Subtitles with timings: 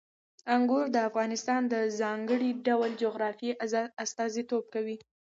[0.55, 3.53] انګور د افغانستان د ځانګړي ډول جغرافیه
[4.03, 4.97] استازیتوب کوي.